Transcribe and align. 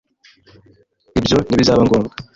Ibyo 1.19 1.35
ntibizaba 1.41 1.81
ngombwa. 1.85 2.13